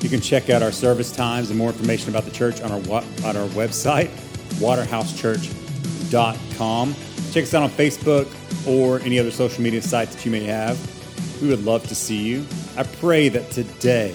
[0.00, 2.78] You can check out our service times and more information about the church on our,
[2.78, 4.08] on our website,
[4.58, 6.94] waterhousechurch.com.
[7.32, 8.28] Check us out on Facebook
[8.66, 10.78] or any other social media sites that you may have.
[11.42, 12.46] We would love to see you.
[12.76, 14.14] I pray that today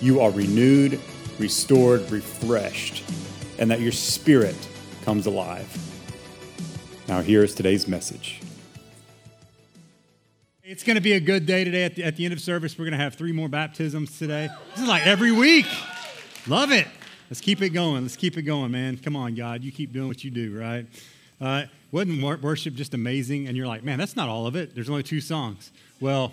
[0.00, 1.00] you are renewed,
[1.38, 3.04] restored, refreshed,
[3.58, 4.56] and that your spirit
[5.04, 5.68] comes alive.
[7.08, 8.40] Now, here is today's message.
[10.66, 11.84] It's going to be a good day today.
[11.84, 14.48] At the, at the end of service, we're going to have three more baptisms today.
[14.70, 15.66] This is like every week.
[16.46, 16.88] Love it.
[17.28, 18.00] Let's keep it going.
[18.00, 18.96] Let's keep it going, man.
[18.96, 19.62] Come on, God.
[19.62, 20.86] You keep doing what you do, right?
[21.38, 23.46] Uh, wasn't worship just amazing?
[23.46, 24.74] And you're like, man, that's not all of it.
[24.74, 25.70] There's only two songs.
[26.00, 26.32] Well,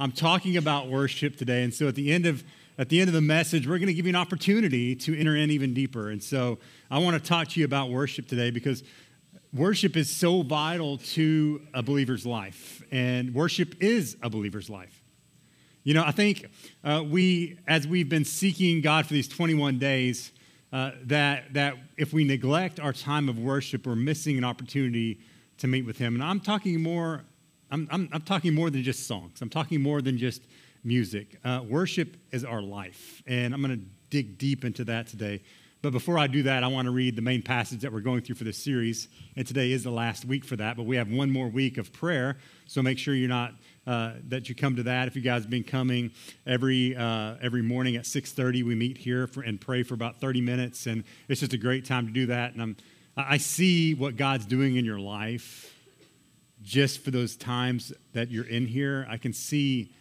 [0.00, 1.62] I'm talking about worship today.
[1.62, 2.42] And so at the end of
[2.78, 5.36] at the end of the message, we're going to give you an opportunity to enter
[5.36, 6.10] in even deeper.
[6.10, 6.58] And so
[6.90, 8.82] I want to talk to you about worship today because
[9.52, 15.02] worship is so vital to a believer's life, and worship is a believer's life.
[15.84, 16.46] You know, I think
[16.84, 20.32] uh, we, as we've been seeking God for these 21 days,
[20.72, 25.18] uh, that, that if we neglect our time of worship, we're missing an opportunity
[25.58, 26.14] to meet with Him.
[26.14, 27.24] And I'm talking more,
[27.70, 29.40] I'm, I'm, I'm talking more than just songs.
[29.40, 30.42] I'm talking more than just
[30.84, 31.38] music.
[31.44, 35.40] Uh, worship is our life, and I'm going to dig deep into that today.
[35.80, 38.22] But before I do that, I want to read the main passage that we're going
[38.22, 39.06] through for this series.
[39.36, 41.92] And today is the last week for that, but we have one more week of
[41.92, 42.36] prayer.
[42.66, 43.52] So make sure you're not
[43.86, 45.06] uh, that you come to that.
[45.06, 46.10] If you guys have been coming
[46.46, 50.40] every uh, every morning at 6:30, we meet here for, and pray for about 30
[50.40, 52.54] minutes, and it's just a great time to do that.
[52.54, 52.76] And I'm,
[53.16, 55.72] I see what God's doing in your life
[56.60, 59.06] just for those times that you're in here.
[59.08, 59.92] I can see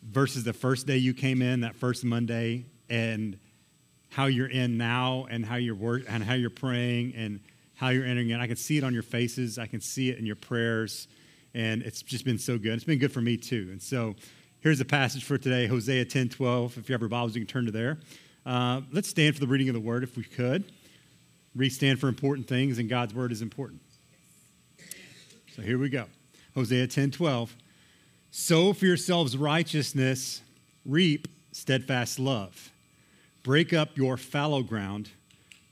[0.00, 3.36] versus the first day you came in, that first Monday, and
[4.10, 7.40] how you're in now and how you're work and how you're praying and
[7.76, 8.40] how you're entering in.
[8.40, 9.58] I can see it on your faces.
[9.58, 11.08] I can see it in your prayers.
[11.54, 12.74] And it's just been so good.
[12.74, 13.68] It's been good for me too.
[13.70, 14.14] And so
[14.60, 16.78] here's the passage for today, Hosea 10 12.
[16.78, 17.98] If you have your Bibles, you can turn to there.
[18.44, 20.64] Uh, let's stand for the reading of the word if we could.
[21.54, 23.80] We stand for important things, and God's word is important.
[25.56, 26.06] So here we go.
[26.54, 27.56] Hosea 10 12.
[28.30, 30.42] Sow for yourselves righteousness,
[30.84, 32.70] reap steadfast love.
[33.42, 35.08] Break up your fallow ground,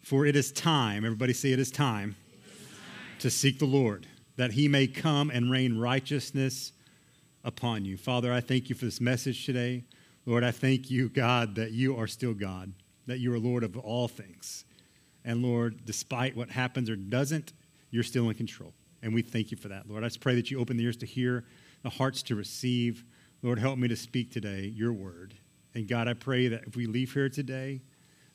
[0.03, 3.19] for it is time, everybody say it is time, it is time.
[3.19, 4.06] to seek the Lord,
[4.37, 6.73] that he may come and rain righteousness
[7.45, 7.99] upon you.
[7.99, 9.84] Father, I thank you for this message today.
[10.25, 12.73] Lord, I thank you, God, that you are still God,
[13.06, 14.65] that you are Lord of all things.
[15.23, 17.53] And Lord, despite what happens or doesn't,
[17.91, 18.73] you're still in control.
[19.03, 20.05] And we thank you for that, Lord.
[20.05, 21.45] I just pray that you open the ears to hear,
[21.83, 23.05] the hearts to receive.
[23.43, 25.35] Lord, help me to speak today your word.
[25.78, 27.83] And God, I pray that if we leave here today,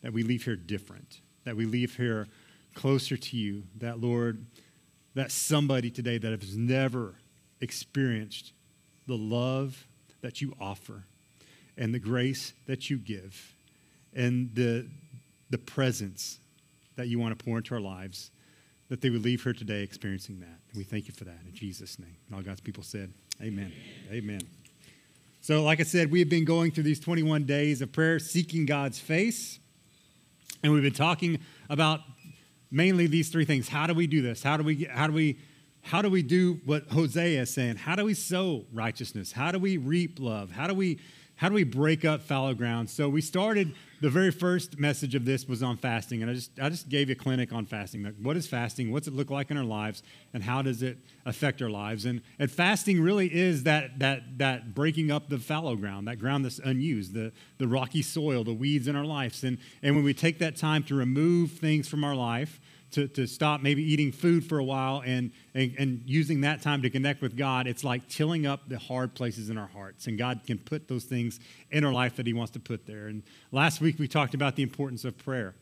[0.02, 2.26] that we leave here different, that we leave here
[2.72, 4.46] closer to you, that, Lord,
[5.14, 7.16] that somebody today that has never
[7.60, 8.54] experienced
[9.06, 9.86] the love
[10.22, 11.04] that you offer
[11.76, 13.54] and the grace that you give
[14.14, 14.88] and the,
[15.50, 16.38] the presence
[16.96, 18.30] that you want to pour into our lives,
[18.88, 20.60] that they would leave here today experiencing that.
[20.70, 22.16] And we thank you for that in Jesus' name.
[22.26, 23.12] And all God's people said,
[23.42, 23.70] Amen.
[24.10, 24.40] Amen.
[24.40, 24.63] Amen.
[25.44, 28.64] So, like I said, we have been going through these 21 days of prayer, seeking
[28.64, 29.58] God's face.
[30.62, 31.38] And we've been talking
[31.68, 32.00] about
[32.70, 33.68] mainly these three things.
[33.68, 34.42] How do we do this?
[34.42, 35.38] How do we, how do we,
[35.82, 37.76] how do we do what Hosea is saying?
[37.76, 39.32] How do we sow righteousness?
[39.32, 40.50] How do we reap love?
[40.50, 40.98] How do we,
[41.36, 42.88] how do we break up fallow ground?
[42.88, 46.50] So we started the very first message of this was on fasting, and I just
[46.60, 48.02] I just gave you a clinic on fasting.
[48.02, 48.92] Like, what is fasting?
[48.92, 50.02] What's it look like in our lives,
[50.34, 52.04] and how does it affect our lives?
[52.04, 56.44] And and fasting really is that that that breaking up the fallow ground, that ground
[56.44, 59.42] that's unused, the the rocky soil, the weeds in our lives.
[59.42, 62.60] And and when we take that time to remove things from our life,
[62.94, 66.82] to, to stop maybe eating food for a while and, and, and using that time
[66.82, 70.06] to connect with God, it's like tilling up the hard places in our hearts.
[70.06, 71.40] And God can put those things
[71.72, 73.08] in our life that He wants to put there.
[73.08, 75.54] And last week we talked about the importance of prayer.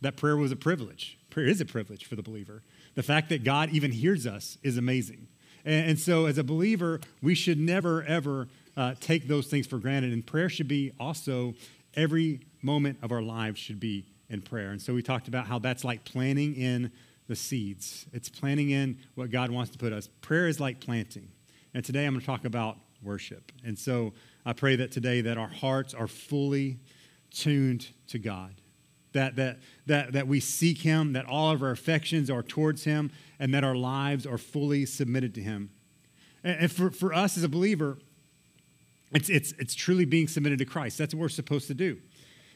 [0.00, 1.18] That prayer was a privilege.
[1.30, 2.62] Prayer is a privilege for the believer.
[2.96, 5.28] The fact that God even hears us is amazing.
[5.64, 9.78] And, and so, as a believer, we should never, ever uh, take those things for
[9.78, 10.12] granted.
[10.12, 11.54] And prayer should be also
[11.94, 14.70] every moment of our lives should be in prayer.
[14.70, 16.90] And so we talked about how that's like planting in
[17.28, 18.06] the seeds.
[18.12, 20.08] It's planting in what God wants to put us.
[20.22, 21.28] Prayer is like planting.
[21.74, 23.52] And today I'm going to talk about worship.
[23.64, 24.12] And so
[24.44, 26.78] I pray that today that our hearts are fully
[27.30, 28.54] tuned to God.
[29.12, 33.10] that, that, that, that we seek Him, that all of our affections are towards Him,
[33.38, 35.70] and that our lives are fully submitted to Him.
[36.42, 37.98] And, and for, for us as a believer,
[39.12, 40.98] it's, it's, it's truly being submitted to Christ.
[40.98, 41.98] That's what we're supposed to do.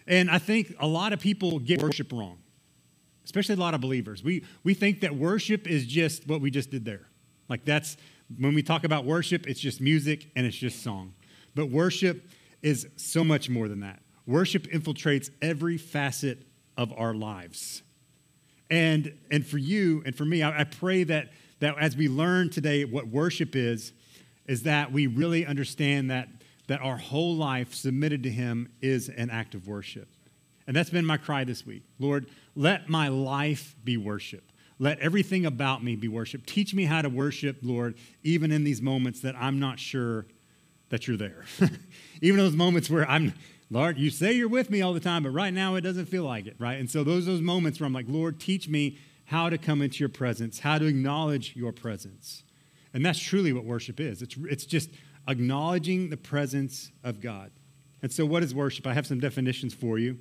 [0.06, 2.38] And I think a lot of people get worship wrong,
[3.24, 4.22] especially a lot of believers.
[4.22, 7.08] We, we think that worship is just what we just did there.
[7.48, 7.96] Like that's,
[8.38, 11.14] when we talk about worship, it's just music and it's just song.
[11.54, 12.28] But worship
[12.62, 14.00] is so much more than that.
[14.26, 17.82] Worship infiltrates every facet of our lives.
[18.70, 21.30] And, and for you and for me, I, I pray that,
[21.60, 23.92] that as we learn today what worship is,
[24.46, 26.28] is that we really understand that,
[26.66, 30.08] that our whole life submitted to Him is an act of worship.
[30.66, 31.84] And that's been my cry this week.
[31.98, 34.50] Lord, let my life be worship.
[34.78, 36.44] Let everything about me be worship.
[36.44, 40.26] Teach me how to worship, Lord, even in these moments that I'm not sure
[40.90, 41.44] that you're there.
[42.20, 43.32] even those moments where I'm,
[43.70, 46.24] Lord, you say you're with me all the time, but right now it doesn't feel
[46.24, 46.78] like it, right?
[46.78, 49.98] And so those those moments where I'm like, Lord, teach me how to come into
[50.00, 52.44] your presence, how to acknowledge your presence.
[52.92, 54.22] And that's truly what worship is.
[54.22, 54.90] It's, it's just
[55.28, 57.50] acknowledging the presence of God.
[58.02, 58.86] And so, what is worship?
[58.86, 60.18] I have some definitions for you.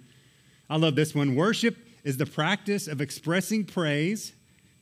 [0.69, 1.35] I love this one.
[1.35, 4.33] Worship is the practice of expressing praise,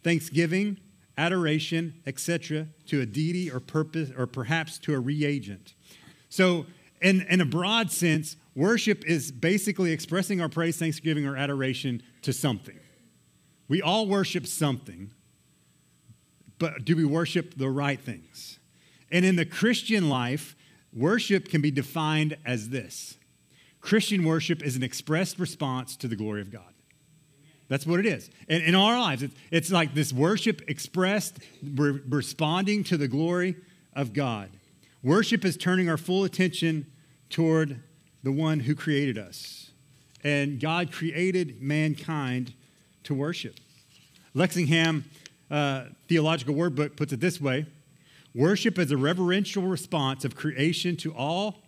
[0.04, 0.78] thanksgiving,
[1.18, 5.74] adoration, etc., to a deity or purpose, or perhaps to a reagent.
[6.30, 6.66] So,
[7.02, 12.32] in, in a broad sense, worship is basically expressing our praise, thanksgiving, or adoration to
[12.32, 12.80] something.
[13.68, 15.12] We all worship something,
[16.60, 18.60] but do we worship the right things?
[19.14, 20.56] And in the Christian life,
[20.92, 23.18] worship can be defined as this
[23.80, 26.74] Christian worship is an expressed response to the glory of God.
[27.68, 28.30] That's what it is.
[28.48, 33.56] And in our lives, it's, like this worship expressed, re- responding to the glory
[33.94, 34.50] of God.
[35.04, 36.86] Worship is turning our full attention
[37.30, 37.82] toward
[38.24, 39.72] the one who created us.
[40.24, 42.54] And God created mankind
[43.04, 43.60] to worship.
[44.34, 45.04] Lexingham
[45.52, 47.66] uh, Theological Word Book puts it this way
[48.36, 51.60] Worship is a reverential response of creation to all,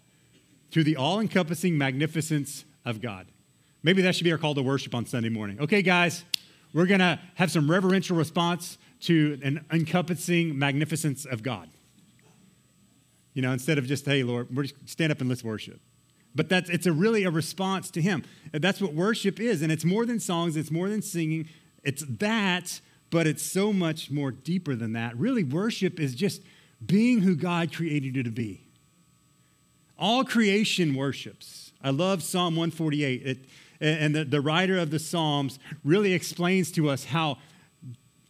[0.71, 3.27] to the all encompassing magnificence of God.
[3.83, 5.59] Maybe that should be our call to worship on Sunday morning.
[5.59, 6.25] Okay, guys,
[6.73, 11.69] we're going to have some reverential response to an encompassing magnificence of God.
[13.35, 15.79] You know, instead of just, hey, Lord, we're just stand up and let's worship.
[16.33, 18.23] But that's it's a really a response to him.
[18.51, 19.61] That's what worship is.
[19.61, 21.47] And it's more than songs, it's more than singing.
[21.83, 25.15] It's that, but it's so much more deeper than that.
[25.18, 26.41] Really, worship is just
[26.85, 28.67] being who God created you to be.
[29.97, 31.71] All creation worships.
[31.81, 33.25] I love Psalm 148.
[33.25, 33.45] It,
[33.79, 37.37] and the, the writer of the Psalms really explains to us how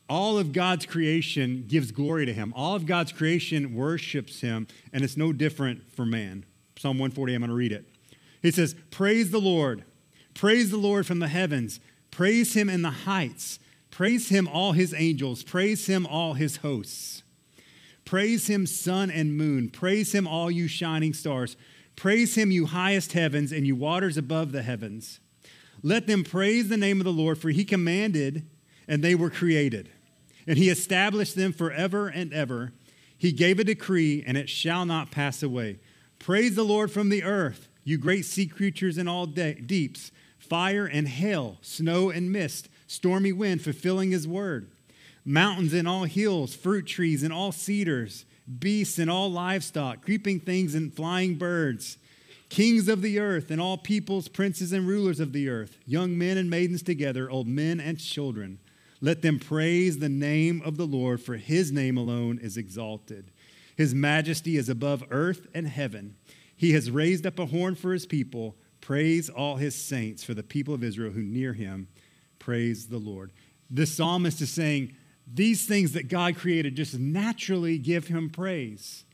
[0.08, 2.54] all of God's creation gives glory to him.
[2.56, 6.46] All of God's creation worships him, and it's no different for man.
[6.78, 7.88] Psalm 140, I'm going to read it.
[8.42, 9.84] He says, Praise the Lord.
[10.34, 11.80] Praise the Lord from the heavens.
[12.12, 13.60] Praise him in the heights.
[13.90, 15.42] Praise him, all his angels.
[15.42, 17.24] Praise him, all his hosts.
[18.06, 19.70] Praise him, sun and moon.
[19.70, 21.58] Praise him, all you shining stars.
[21.96, 25.20] Praise him, you highest heavens, and you waters above the heavens.
[25.82, 28.48] Let them praise the name of the Lord, for he commanded,
[28.88, 29.90] and they were created.
[30.46, 32.74] And he established them forever and ever.
[33.18, 35.80] He gave a decree, and it shall not pass away.
[36.20, 40.86] Praise the Lord from the earth, you great sea creatures in all de- deeps, fire
[40.86, 44.70] and hail, snow and mist, stormy wind, fulfilling his word.
[45.26, 48.26] Mountains and all hills, fruit trees and all cedars,
[48.60, 51.98] beasts and all livestock, creeping things and flying birds
[52.50, 56.38] kings of the earth and all peoples, princes and rulers of the earth, young men
[56.38, 58.60] and maidens together, old men and children.
[59.02, 63.32] Let them praise the name of the Lord, for his name alone is exalted.
[63.76, 66.16] His majesty is above earth and heaven.
[66.56, 68.56] He has raised up a horn for his people.
[68.80, 71.90] Praise all his saints, for the people of Israel who near him.
[72.40, 73.32] Praise the Lord.
[73.70, 74.96] The psalmist is saying,
[75.32, 79.06] these things that God created just naturally give him praise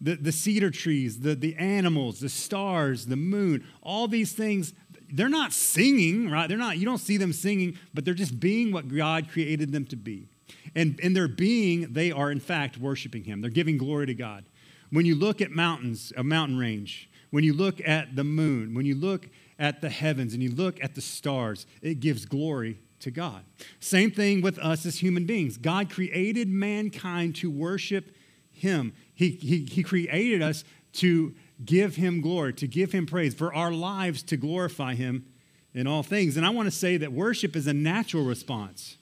[0.00, 4.72] the, the cedar trees, the, the animals, the stars, the moon, all these things,
[5.12, 6.48] they're not singing, right?
[6.48, 9.84] They're not, you don't see them singing, but they're just being what God created them
[9.86, 10.28] to be.
[10.74, 13.40] And in their being, they are in fact worshiping Him.
[13.40, 14.44] They're giving glory to God.
[14.90, 18.86] When you look at mountains, a mountain range, when you look at the moon, when
[18.86, 23.10] you look at the heavens and you look at the stars, it gives glory to
[23.10, 23.44] God.
[23.80, 25.56] Same thing with us as human beings.
[25.56, 28.14] God created mankind to worship
[28.50, 28.92] Him.
[29.14, 30.64] He, he, he created us
[30.94, 35.26] to give him glory, to give him praise, for our lives to glorify him
[35.74, 36.36] in all things.
[36.36, 38.96] And I want to say that worship is a natural response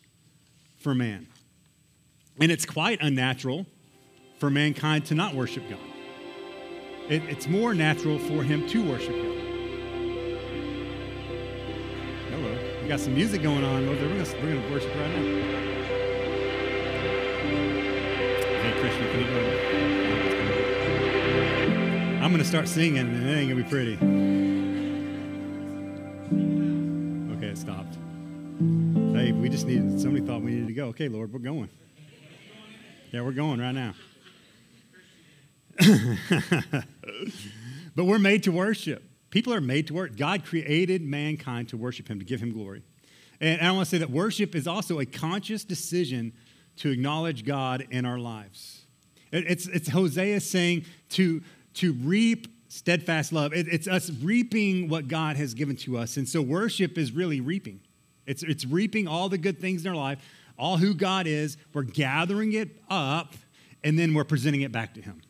[0.77, 1.29] for man.
[2.41, 3.67] And it's quite unnatural
[4.39, 5.79] for mankind to not worship God.
[7.09, 9.48] It, it's more natural for him to worship God.
[12.89, 13.87] We got some music going on.
[13.87, 15.23] We're going to, we're going to worship right now.
[18.63, 19.59] Hey, Christian, can you go ahead?
[22.23, 23.97] I'm going to start singing, and it ain't to be pretty.
[27.37, 27.99] Okay, it stopped.
[29.15, 30.87] Hey, we just needed, somebody thought we needed to go.
[30.87, 31.69] Okay, Lord, we're going.
[33.13, 33.93] Yeah, we're going right now.
[37.95, 39.08] but we're made to worship.
[39.31, 40.17] People are made to work.
[40.17, 42.83] God created mankind to worship Him, to give Him glory.
[43.41, 46.33] And I want to say that worship is also a conscious decision
[46.77, 48.83] to acknowledge God in our lives.
[49.31, 51.43] It's, it's Hosea saying to,
[51.75, 53.53] to reap steadfast love.
[53.53, 56.17] It, it's us reaping what God has given to us.
[56.17, 57.81] And so worship is really reaping.
[58.27, 60.19] It's, it's reaping all the good things in our life,
[60.59, 61.57] all who God is.
[61.73, 63.35] We're gathering it up,
[63.85, 65.21] and then we're presenting it back to Him.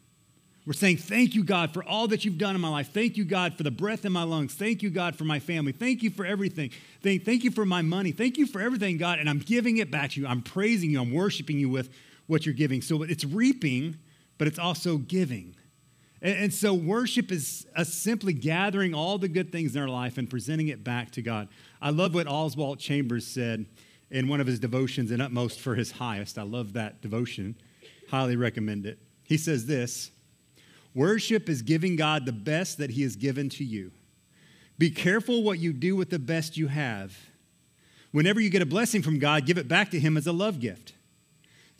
[0.68, 2.92] We're saying, Thank you, God, for all that you've done in my life.
[2.92, 4.52] Thank you, God, for the breath in my lungs.
[4.52, 5.72] Thank you, God, for my family.
[5.72, 6.72] Thank you for everything.
[7.02, 8.12] Thank, thank you for my money.
[8.12, 9.18] Thank you for everything, God.
[9.18, 10.26] And I'm giving it back to you.
[10.26, 11.00] I'm praising you.
[11.00, 11.88] I'm worshiping you with
[12.26, 12.82] what you're giving.
[12.82, 13.96] So it's reaping,
[14.36, 15.56] but it's also giving.
[16.20, 20.28] And, and so worship is simply gathering all the good things in our life and
[20.28, 21.48] presenting it back to God.
[21.80, 23.64] I love what Oswald Chambers said
[24.10, 26.36] in one of his devotions, and utmost for his highest.
[26.36, 27.56] I love that devotion.
[28.10, 28.98] Highly recommend it.
[29.24, 30.10] He says this.
[30.98, 33.92] Worship is giving God the best that He has given to you.
[34.78, 37.16] Be careful what you do with the best you have.
[38.10, 40.58] Whenever you get a blessing from God, give it back to Him as a love
[40.58, 40.94] gift.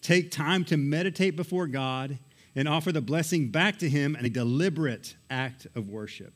[0.02, 2.20] Take time to meditate before God
[2.54, 6.32] and offer the blessing back to Him in a deliberate act of worship.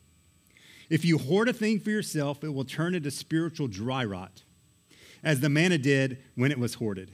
[0.89, 4.43] If you hoard a thing for yourself, it will turn into spiritual dry rot,
[5.23, 7.11] as the manna did when it was hoarded.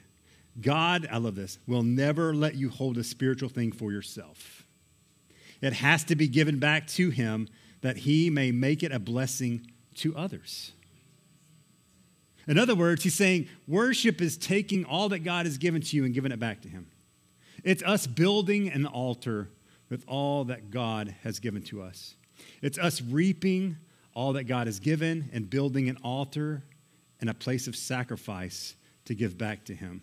[0.59, 4.58] God, I love this, will never let you hold a spiritual thing for yourself.
[5.61, 7.47] It has to be given back to him
[7.81, 10.71] that he may make it a blessing to others.
[12.47, 16.05] In other words, he's saying worship is taking all that God has given to you
[16.05, 16.87] and giving it back to him.
[17.63, 19.49] It's us building an altar
[19.89, 22.15] with all that God has given to us.
[22.61, 23.77] It's us reaping
[24.13, 26.63] all that God has given and building an altar
[27.21, 28.75] and a place of sacrifice
[29.05, 30.01] to give back to him.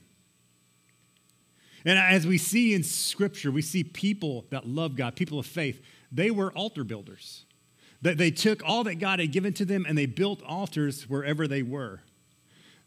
[1.86, 5.80] And as we see in Scripture, we see people that love God, people of faith,
[6.10, 7.44] they were altar builders.
[8.02, 11.46] That they took all that God had given to them and they built altars wherever
[11.46, 12.02] they were.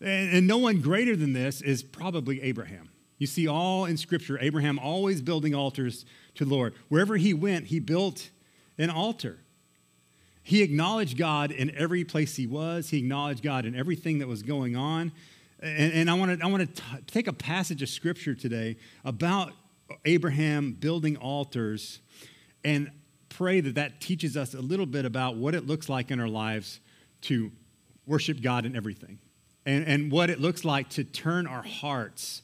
[0.01, 2.89] And, no one greater than this is probably Abraham.
[3.17, 6.73] You see all in Scripture, Abraham always building altars to the Lord.
[6.89, 8.29] Wherever he went, he built
[8.77, 9.39] an altar.
[10.43, 12.89] He acknowledged God in every place he was.
[12.89, 15.11] He acknowledged God in everything that was going on.
[15.61, 19.53] And, and I want to I want to take a passage of scripture today about
[20.05, 21.99] Abraham building altars
[22.63, 22.91] and
[23.29, 26.27] pray that that teaches us a little bit about what it looks like in our
[26.27, 26.79] lives
[27.21, 27.51] to
[28.05, 29.19] worship God in everything
[29.65, 32.41] and, and what it looks like to turn our hearts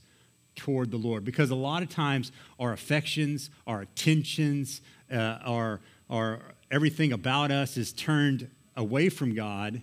[0.55, 1.25] toward the Lord.
[1.25, 4.81] Because a lot of times our affections, our attentions,
[5.11, 6.39] uh, our, our
[6.71, 9.81] everything about us is turned away from God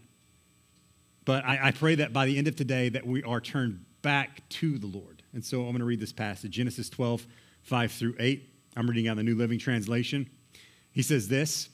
[1.24, 4.48] but I, I, pray that by the end of today that we are turned back
[4.50, 5.22] to the Lord.
[5.32, 7.26] And so I'm going to read this passage, Genesis 12,
[7.62, 8.48] 5 through 8.
[8.76, 10.28] I'm reading out the New Living Translation.
[10.90, 11.68] He says this.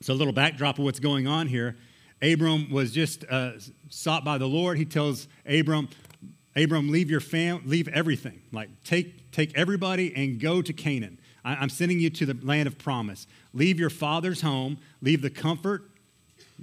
[0.00, 1.76] So a little backdrop of what's going on here.
[2.22, 3.52] Abram was just uh,
[3.90, 4.78] sought by the Lord.
[4.78, 5.88] He tells Abram,
[6.56, 8.42] Abram, leave your fam, leave everything.
[8.52, 11.18] Like take take everybody and go to Canaan.
[11.44, 13.26] I, I'm sending you to the land of promise.
[13.52, 14.78] Leave your father's home.
[15.00, 15.90] Leave the comfort.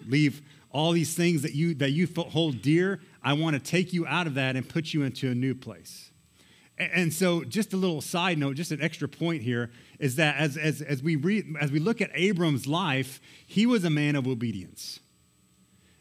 [0.08, 0.41] Leave
[0.75, 4.27] all these things that you that you hold dear i want to take you out
[4.27, 6.12] of that and put you into a new place.
[6.77, 10.58] And so just a little side note just an extra point here is that as,
[10.58, 14.27] as, as we read as we look at abram's life he was a man of
[14.27, 15.00] obedience.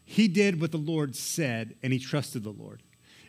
[0.04, 2.82] He did what the lord said and he trusted the lord.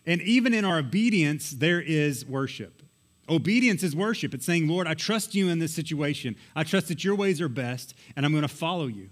[0.04, 2.82] And even in our obedience there is worship.
[3.30, 4.34] Obedience is worship.
[4.34, 6.38] It's saying lord i trust you in this situation.
[6.56, 9.10] I trust that your ways are best and i'm going to follow you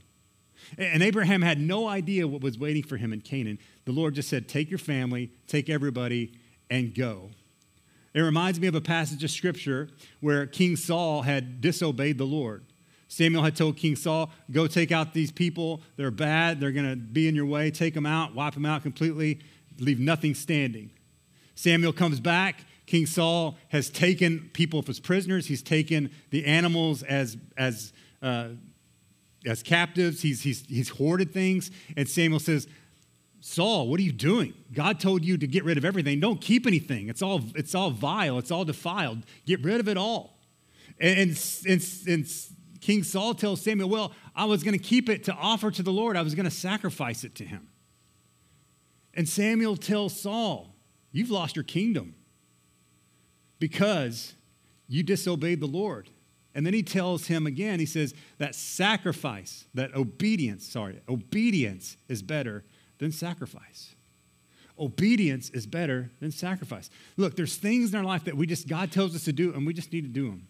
[0.77, 3.59] and Abraham had no idea what was waiting for him in Canaan.
[3.85, 6.33] The Lord just said, Take your family, take everybody,
[6.69, 7.29] and go.
[8.13, 9.89] It reminds me of a passage of scripture
[10.19, 12.63] where King Saul had disobeyed the Lord.
[13.07, 15.81] Samuel had told King Saul, Go take out these people.
[15.97, 16.59] They're bad.
[16.59, 17.71] They're going to be in your way.
[17.71, 19.39] Take them out, wipe them out completely,
[19.79, 20.91] leave nothing standing.
[21.55, 22.65] Samuel comes back.
[22.85, 25.47] King Saul has taken people as prisoners.
[25.47, 28.49] He's taken the animals as, as uh,
[29.45, 30.21] as captives.
[30.21, 31.71] He's, he's, he's hoarded things.
[31.97, 32.67] And Samuel says,
[33.39, 34.53] Saul, what are you doing?
[34.71, 36.19] God told you to get rid of everything.
[36.19, 37.09] Don't keep anything.
[37.09, 38.39] It's all, it's all vile.
[38.39, 39.25] It's all defiled.
[39.45, 40.39] Get rid of it all.
[41.00, 42.25] And, and, and, and
[42.79, 45.91] King Saul tells Samuel, Well, I was going to keep it to offer to the
[45.91, 47.67] Lord, I was going to sacrifice it to him.
[49.13, 50.75] And Samuel tells Saul,
[51.12, 52.15] You've lost your kingdom
[53.59, 54.35] because
[54.88, 56.09] you disobeyed the Lord.
[56.55, 62.22] And then he tells him again, he says, that sacrifice, that obedience, sorry, obedience is
[62.22, 62.63] better
[63.00, 63.95] than sacrifice.
[64.77, 66.89] Obedience is better than sacrifice.
[67.17, 69.65] Look, there's things in our life that we just, God tells us to do, and
[69.65, 70.48] we just need to do them.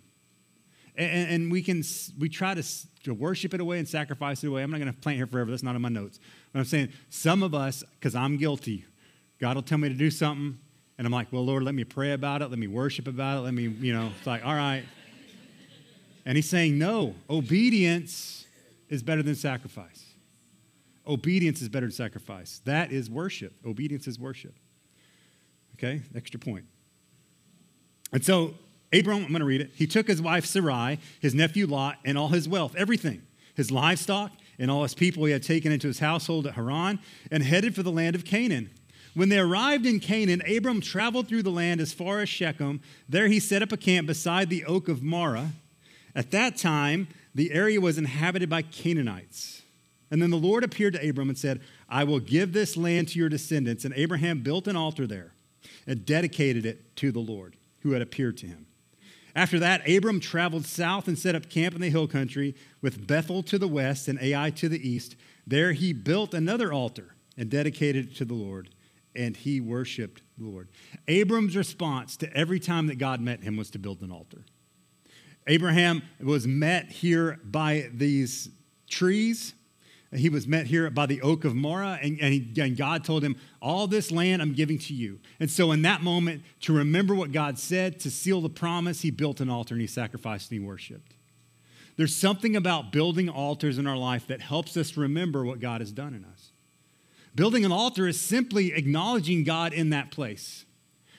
[0.96, 1.84] And, and we can,
[2.20, 2.64] we try to,
[3.04, 4.62] to worship it away and sacrifice it away.
[4.62, 5.52] I'm not going to plant here forever.
[5.52, 6.20] That's not in my notes.
[6.52, 8.86] But I'm saying some of us, because I'm guilty,
[9.40, 10.60] God will tell me to do something,
[10.98, 12.50] and I'm like, well, Lord, let me pray about it.
[12.50, 13.42] Let me worship about it.
[13.42, 14.84] Let me, you know, it's like, all right.
[16.26, 18.46] And he's saying, no, obedience
[18.90, 20.06] is better than sacrifice.
[21.06, 22.62] Obedience is better than sacrifice.
[22.66, 23.54] That is worship.
[23.66, 24.56] Obedience is worship.
[25.76, 26.66] Okay, extra point.
[28.14, 28.54] And so,
[28.94, 29.72] Abram, I'm going to read it.
[29.76, 33.24] He took his wife Sarai, his nephew Lot, and all his wealth, everything,
[33.56, 37.00] his livestock, and all his people he had taken into his household at Haran,
[37.32, 38.70] and headed for the land of Canaan.
[39.16, 42.82] When they arrived in Canaan, Abram traveled through the land as far as Shechem.
[43.10, 45.50] There he set up a camp beside the oak of Mamre.
[46.16, 49.62] At that time, the area was inhabited by Canaanites.
[50.12, 53.20] And then the Lord appeared to Abram and said, I will give this land to
[53.20, 53.84] your descendants.
[53.84, 55.34] And Abraham built an altar there
[55.88, 58.68] and dedicated it to the Lord who had appeared to him.
[59.36, 63.42] After that, Abram traveled south and set up camp in the hill country with Bethel
[63.44, 65.16] to the west and Ai to the east.
[65.48, 68.70] There he built another altar and dedicated it to the Lord
[69.16, 70.68] and he worshiped the Lord.
[71.08, 74.46] Abram's response to every time that God met him was to build an altar.
[75.48, 78.50] Abraham was met here by these
[78.90, 79.54] trees.
[80.16, 83.36] He was met here by the oak of Mamre, and, and, and, God told him,
[83.62, 85.20] All this land I'm giving to you.
[85.40, 89.10] And so, in that moment, to remember what God said, to seal the promise, he
[89.10, 91.16] built an altar and he sacrificed and he worshiped.
[91.96, 95.92] There's something about building altars in our life that helps us remember what God has
[95.92, 96.52] done in us.
[97.36, 100.66] Building an altar is simply acknowledging God in that place.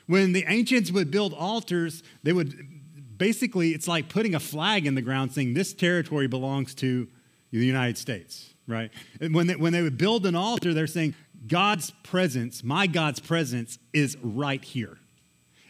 [0.06, 2.73] When the ancients would build altars, they would
[3.16, 7.08] basically, it's like putting a flag in the ground saying this territory belongs to
[7.50, 8.90] the United States, right?
[9.20, 11.14] And when they, when they would build an altar, they're saying,
[11.46, 14.98] God's presence, my God's presence is right here.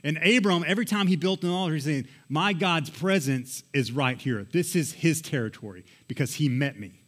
[0.03, 4.21] And Abram, every time he built an altar, he's saying, My God's presence is right
[4.21, 4.47] here.
[4.53, 7.01] This is his territory because he met me.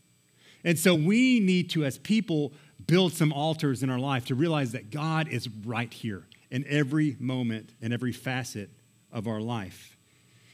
[0.64, 2.54] And so we need to, as people,
[2.86, 7.16] build some altars in our life to realize that God is right here in every
[7.20, 8.70] moment and every facet
[9.12, 9.95] of our life.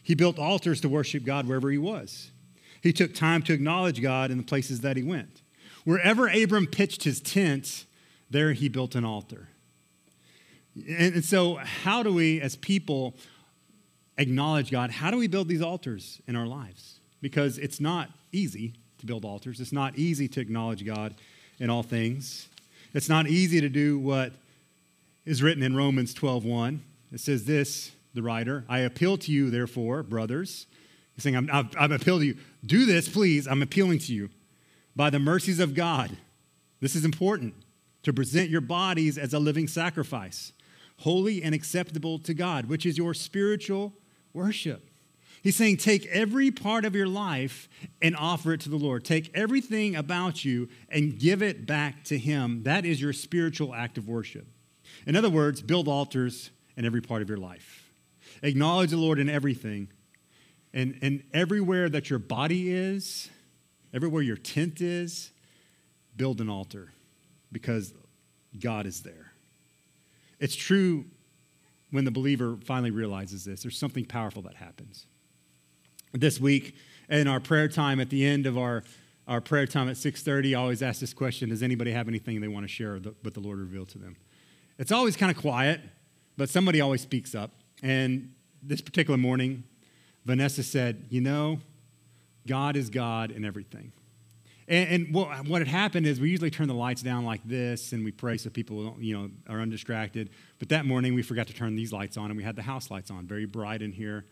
[0.03, 2.31] He built altars to worship God wherever he was.
[2.83, 5.43] He took time to acknowledge God in the places that he went.
[5.85, 7.85] Wherever Abram pitched his tent,
[8.29, 9.49] there he built an altar.
[10.89, 13.15] And, so, how do we, as people,
[14.17, 14.91] acknowledge God?
[14.91, 17.01] How do we build these altars in our lives?
[17.21, 21.15] Because it's not easy to build altars, it's not easy to acknowledge God
[21.59, 22.49] in all things.
[22.95, 24.33] It's not easy to do what
[25.25, 26.81] is written in Romans 12:1.
[27.13, 30.67] It says this, the writer, I appeal to you, therefore, brothers.
[31.15, 32.37] He's saying, I'm, I'm, I'm appealing to you.
[32.65, 33.47] Do this, please.
[33.47, 34.31] I'm appealing to you.
[34.95, 36.17] By the mercies of God.
[36.81, 37.55] This is important
[38.03, 40.53] to present your bodies as a living sacrifice,
[40.99, 43.93] holy and acceptable to God, which is your spiritual
[44.33, 44.89] worship.
[45.43, 47.69] He's saying, take every part of your life
[48.01, 49.05] and offer it to the Lord.
[49.05, 52.63] Take everything about you and give it back to Him.
[52.63, 54.47] That is your spiritual act of worship.
[55.05, 57.82] In other words, build altars in every part of your life.
[58.43, 59.89] Acknowledge the Lord in everything.
[60.75, 63.29] And, and everywhere that your body is,
[63.93, 65.31] everywhere your tent is,
[66.17, 66.93] build an altar
[67.51, 67.93] because
[68.59, 69.33] God is there.
[70.41, 71.05] It's true
[71.91, 73.63] when the believer finally realizes this.
[73.63, 75.07] There's something powerful that happens
[76.13, 76.75] this week
[77.09, 78.83] in our prayer time at the end of our,
[79.27, 82.49] our prayer time at 6.30 i always ask this question does anybody have anything they
[82.49, 84.17] want to share what the lord revealed to them
[84.79, 85.81] it's always kind of quiet
[86.37, 87.51] but somebody always speaks up
[87.83, 89.65] and this particular morning
[90.25, 91.59] vanessa said you know
[92.47, 93.93] god is god in everything
[94.69, 97.93] and, and what, what had happened is we usually turn the lights down like this
[97.93, 101.55] and we pray so people you know are undistracted but that morning we forgot to
[101.55, 104.25] turn these lights on and we had the house lights on very bright in here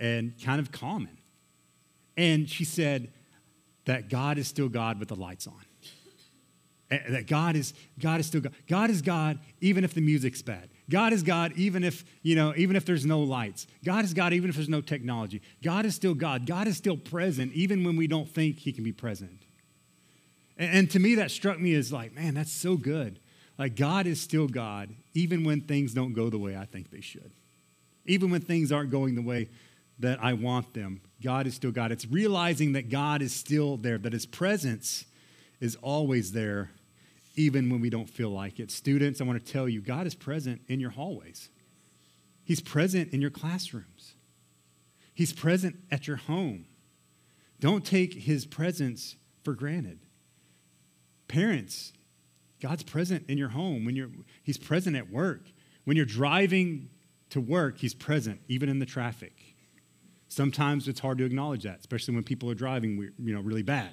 [0.00, 1.18] and kind of common.
[2.16, 3.12] And she said
[3.84, 5.62] that God is still God with the lights on.
[6.90, 8.54] That God is God is still God.
[8.68, 10.70] God is God even if the music's bad.
[10.90, 13.68] God is God even if, you know, even if there's no lights.
[13.84, 15.40] God is God even if there's no technology.
[15.62, 16.46] God is still God.
[16.46, 19.44] God is still present even when we don't think he can be present.
[20.56, 23.20] And, and to me that struck me as like, man, that's so good.
[23.56, 27.00] Like God is still God even when things don't go the way I think they
[27.00, 27.30] should.
[28.04, 29.48] Even when things aren't going the way
[30.00, 31.02] that I want them.
[31.22, 31.92] God is still God.
[31.92, 35.04] It's realizing that God is still there, that His presence
[35.60, 36.70] is always there,
[37.40, 38.70] even when we don't feel like it.
[38.70, 41.48] Students, I want to tell you, God is present in your hallways.
[42.44, 44.14] He's present in your classrooms.
[45.14, 46.66] He's present at your home.
[47.58, 50.00] Don't take his presence for granted.
[51.28, 51.92] Parents,
[52.60, 54.10] God's present in your home when you're
[54.42, 55.42] he's present at work.
[55.84, 56.90] When you're driving
[57.30, 59.56] to work, he's present even in the traffic.
[60.28, 63.90] Sometimes it's hard to acknowledge that, especially when people are driving you know really bad.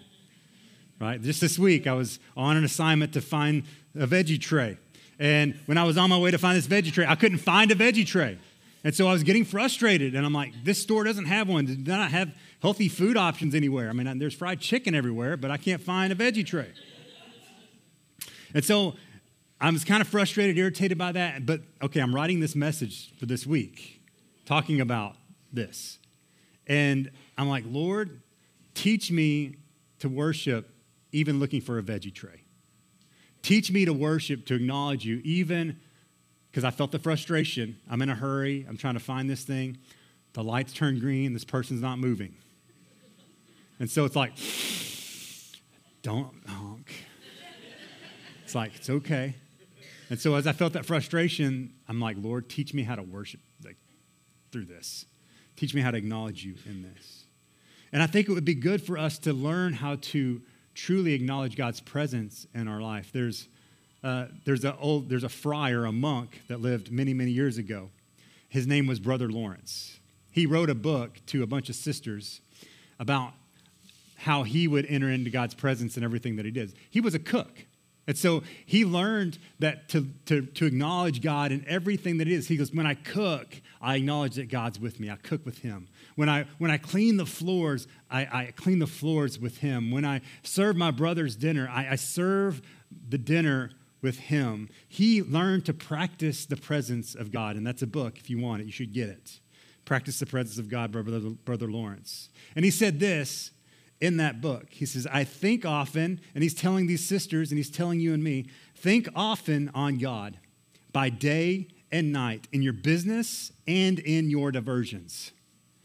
[1.00, 1.22] Right?
[1.22, 3.64] Just this week I was on an assignment to find
[3.96, 4.78] a veggie tray.
[5.20, 7.72] And when I was on my way to find this veggie tray, I couldn't find
[7.72, 8.38] a veggie tray.
[8.84, 11.66] And so I was getting frustrated, and I'm like, this store doesn't have one.
[11.66, 13.90] Does not have healthy food options anywhere.
[13.90, 16.72] I mean, there's fried chicken everywhere, but I can't find a veggie tray.
[18.54, 18.96] And so
[19.60, 21.46] I was kind of frustrated, irritated by that.
[21.46, 24.02] But okay, I'm writing this message for this week,
[24.46, 25.16] talking about
[25.52, 25.98] this.
[26.68, 28.22] And I'm like, Lord,
[28.74, 29.56] teach me
[30.00, 30.70] to worship
[31.12, 32.44] even looking for a veggie tray.
[33.42, 35.80] Teach me to worship, to acknowledge you, even
[36.52, 37.78] because I felt the frustration.
[37.90, 38.66] I'm in a hurry.
[38.68, 39.78] I'm trying to find this thing.
[40.34, 41.34] The lights turn green.
[41.34, 42.36] This person's not moving.
[43.80, 44.34] And so it's like,
[46.02, 46.94] don't honk.
[48.44, 49.36] It's like, it's okay.
[50.10, 53.42] And so as I felt that frustration, I'm like, Lord, teach me how to worship
[53.64, 53.78] like,
[54.52, 55.06] through this.
[55.58, 57.26] Teach me how to acknowledge you in this.
[57.92, 60.42] And I think it would be good for us to learn how to
[60.78, 63.10] truly acknowledge God's presence in our life.
[63.12, 63.48] There's
[64.04, 67.90] uh, there's, a old, there's a friar, a monk that lived many, many years ago.
[68.48, 70.00] His name was Brother Lawrence.
[70.32, 72.42] He wrote a book to a bunch of sisters
[73.00, 73.34] about
[74.18, 76.74] how he would enter into God's presence and everything that he did.
[76.90, 77.66] He was a cook.
[78.06, 82.48] And so he learned that to, to, to acknowledge God in everything that is.
[82.48, 85.10] He goes, When I cook, I acknowledge that God's with me.
[85.10, 85.90] I cook with him.
[86.18, 89.92] When I, when I clean the floors, I, I clean the floors with him.
[89.92, 92.64] When I serve my brother's dinner, I, I serve
[93.08, 93.70] the dinner
[94.02, 97.56] with him, he learned to practice the presence of God.
[97.56, 98.18] And that's a book.
[98.18, 99.40] If you want it, you should get it.
[99.86, 102.30] Practice the presence of God, Brother, Brother Lawrence.
[102.56, 103.52] And he said this
[104.02, 104.66] in that book.
[104.72, 108.24] He says, I think often, and he's telling these sisters, and he's telling you and
[108.24, 110.40] me, think often on God
[110.92, 115.32] by day and night, in your business and in your diversions.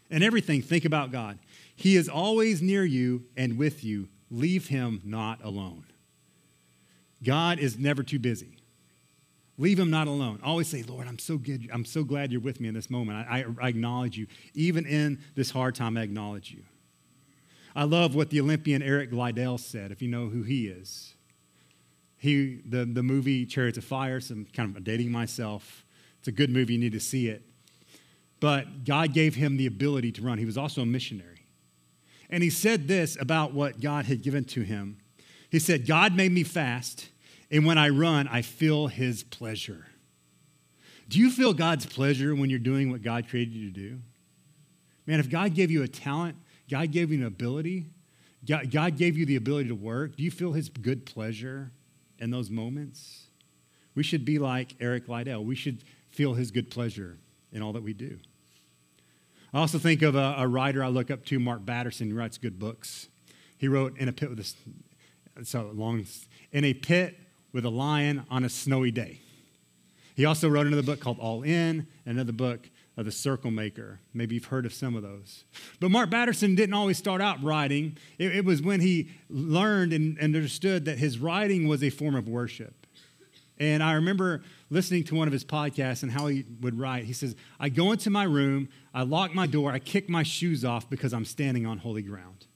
[0.09, 1.39] And everything, think about God.
[1.75, 4.09] He is always near you and with you.
[4.29, 5.85] Leave him not alone.
[7.23, 8.57] God is never too busy.
[9.57, 10.39] Leave him not alone.
[10.43, 11.69] Always say, Lord, I'm so good.
[11.71, 13.27] I'm so glad you're with me in this moment.
[13.29, 14.25] I, I, I, acknowledge you.
[14.55, 16.63] Even in this hard time, I acknowledge you.
[17.75, 21.13] I love what the Olympian Eric Liddell said, if you know who he is.
[22.17, 25.85] He, the, the movie Chariots of Fire, some kind of dating myself.
[26.19, 27.43] It's a good movie, you need to see it.
[28.43, 30.37] But God gave him the ability to run.
[30.37, 31.45] He was also a missionary.
[32.29, 34.97] And he said this about what God had given to him.
[35.49, 37.07] He said, God made me fast
[37.53, 39.85] and when I run, I feel his pleasure.
[41.07, 43.99] Do you feel God's pleasure when you're doing what God created you to do?
[45.05, 46.35] Man, if God gave you a talent,
[46.67, 47.85] God gave you an ability,
[48.43, 51.71] God, gave you the ability to work, do you feel his good pleasure
[52.17, 53.27] in those moments?
[53.93, 55.45] We should be like Eric Liddell.
[55.45, 57.19] We should feel his good pleasure
[57.51, 58.17] in all that we do.
[59.53, 62.39] I also think of a, a writer I look up to, Mark Batterson, who writes
[62.39, 63.07] good books.
[63.57, 66.05] He wrote In a Pit with a, so long,
[66.51, 67.19] in a pit
[67.51, 69.19] with a lion on a snowy day.
[70.15, 73.99] He also wrote another book called All In, another book of The Circle Maker.
[74.11, 75.43] Maybe you've heard of some of those.
[75.79, 77.97] But Mark Batterson didn't always start out writing.
[78.17, 82.15] It, it was when he learned and, and understood that his writing was a form
[82.15, 82.82] of worship.
[83.59, 87.05] And I remember listening to one of his podcasts and how he would write.
[87.05, 90.65] He says, I go into my room, I lock my door, I kick my shoes
[90.65, 92.47] off because I'm standing on holy ground.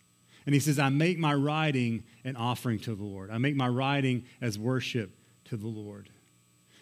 [0.45, 3.29] And he says, I make my writing an offering to the Lord.
[3.29, 5.11] I make my writing as worship
[5.45, 6.09] to the Lord.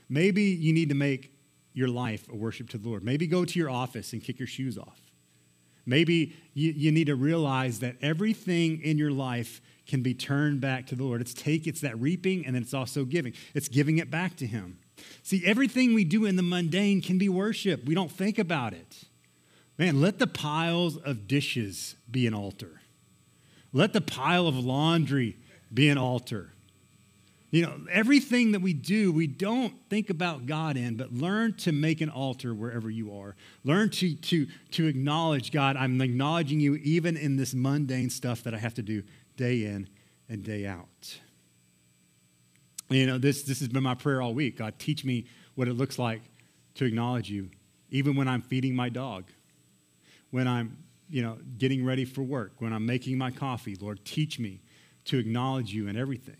[0.07, 1.33] Maybe you need to make
[1.73, 3.03] your life a worship to the Lord.
[3.03, 5.01] Maybe go to your office and kick your shoes off.
[5.85, 10.87] Maybe you, you need to realize that everything in your life can be turned back
[10.87, 11.21] to the Lord.
[11.21, 13.33] It's take, it's that reaping, and then it's also giving.
[13.53, 14.79] It's giving it back to Him.
[15.21, 17.85] See, everything we do in the mundane can be worship.
[17.85, 19.03] We don't think about it.
[19.77, 22.81] Man, let the piles of dishes be an altar.
[23.73, 25.37] Let the pile of laundry
[25.73, 26.53] be an altar.
[27.55, 31.71] You know, everything that we do, we don't think about God in, but learn to
[31.71, 33.37] make an altar wherever you are.
[33.63, 35.77] Learn to, to, to acknowledge God.
[35.77, 39.03] I'm acknowledging you even in this mundane stuff that I have to do
[39.37, 39.87] day in
[40.27, 41.17] and day out.
[42.89, 44.57] You know, this, this has been my prayer all week.
[44.57, 46.23] God, teach me what it looks like
[46.73, 47.51] to acknowledge you,
[47.89, 49.29] even when I'm feeding my dog,
[50.29, 50.75] when I'm
[51.09, 54.59] you know, getting ready for work, when I'm making my coffee, Lord, teach me
[55.05, 56.35] to acknowledge you in everything.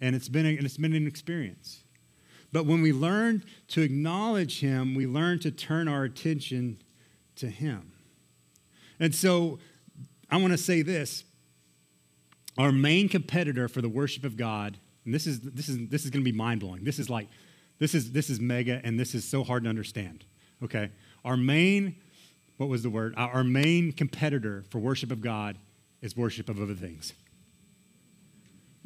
[0.00, 1.82] And it's been, a, and it's been an experience.
[2.52, 6.78] But when we learn to acknowledge Him, we learn to turn our attention
[7.36, 7.92] to Him.
[9.00, 9.58] And so
[10.30, 11.24] I want to say this
[12.56, 16.10] our main competitor for the worship of God, and this is, this is, this is
[16.10, 16.84] going to be mind blowing.
[16.84, 17.28] This is like,
[17.78, 20.24] this is, this is mega, and this is so hard to understand.
[20.64, 20.90] Okay?
[21.24, 21.96] Our main,
[22.56, 23.14] what was the word?
[23.16, 25.56] Our main competitor for worship of God
[26.02, 27.12] is worship of other things.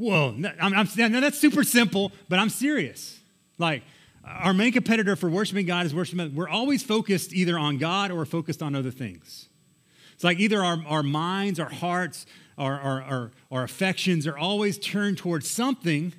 [0.02, 3.20] Whoa, I'm, I'm, now that's super simple, but I'm serious.
[3.56, 3.84] Like,
[4.24, 6.34] our main competitor for worshiping God is worshiping.
[6.34, 9.48] We're always focused either on God or focused on other things.
[10.14, 12.26] It's like either our, our minds, our hearts,
[12.58, 16.14] our, our, our, our affections are always turned towards something,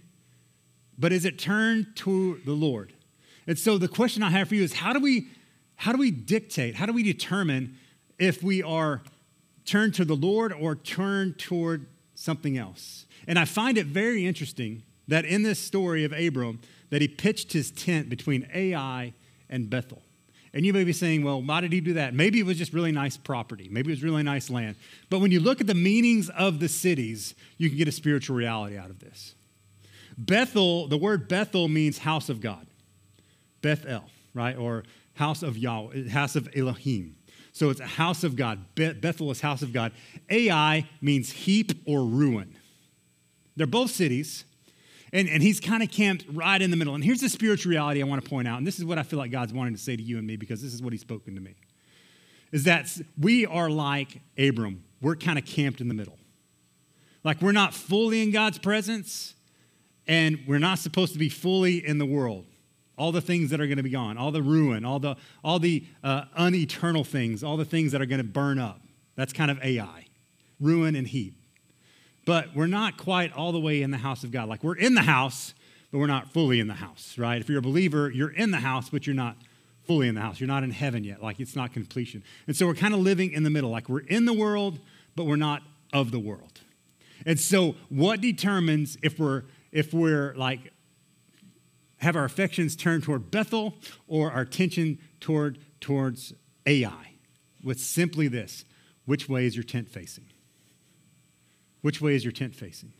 [0.97, 2.93] but is it turned to the Lord?
[3.47, 5.27] And so the question I have for you is how do we
[5.75, 7.77] how do we dictate, how do we determine
[8.17, 9.01] if we are
[9.65, 13.05] turned to the Lord or turned toward something else?
[13.27, 16.59] And I find it very interesting that in this story of Abram,
[16.89, 19.13] that he pitched his tent between Ai
[19.49, 20.01] and Bethel.
[20.53, 22.13] And you may be saying, well, why did he do that?
[22.13, 23.67] Maybe it was just really nice property.
[23.71, 24.75] Maybe it was really nice land.
[25.09, 28.35] But when you look at the meanings of the cities, you can get a spiritual
[28.35, 29.33] reality out of this.
[30.15, 32.67] Bethel, the word Bethel means house of God.
[33.63, 34.03] Bethel,
[34.35, 34.55] right?
[34.55, 34.83] Or
[35.15, 37.15] house of Yahweh, house of Elohim.
[37.51, 38.59] So it's a house of God.
[38.75, 39.91] Bethel is house of God.
[40.29, 42.55] Ai means heap or ruin.
[43.55, 44.45] They're both cities,
[45.11, 46.95] and, and he's kind of camped right in the middle.
[46.95, 48.57] And here's the spiritual reality I want to point out.
[48.57, 50.35] And this is what I feel like God's wanting to say to you and me
[50.37, 51.55] because this is what he's spoken to me.
[52.51, 52.89] Is that
[53.19, 54.83] we are like Abram.
[55.01, 56.17] We're kind of camped in the middle.
[57.23, 59.35] Like we're not fully in God's presence,
[60.07, 62.45] and we're not supposed to be fully in the world.
[62.97, 65.57] All the things that are going to be gone, all the ruin, all the, all
[65.57, 68.81] the uh, uneternal things, all the things that are going to burn up.
[69.15, 70.07] That's kind of Ai,
[70.59, 71.33] ruin and heat
[72.25, 74.47] but we're not quite all the way in the house of God.
[74.49, 75.53] Like we're in the house,
[75.91, 77.39] but we're not fully in the house, right?
[77.39, 79.37] If you're a believer, you're in the house, but you're not
[79.85, 80.39] fully in the house.
[80.39, 81.21] You're not in heaven yet.
[81.21, 82.23] Like it's not completion.
[82.47, 83.69] And so we're kind of living in the middle.
[83.69, 84.79] Like we're in the world,
[85.15, 86.61] but we're not of the world.
[87.25, 90.71] And so what determines if we're if we're like
[91.97, 93.75] have our affections turned toward Bethel
[94.07, 96.33] or our attention toward towards
[96.65, 97.11] Ai?
[97.63, 98.65] With simply this,
[99.05, 100.25] which way is your tent facing?
[101.83, 102.93] Which way is your tent facing?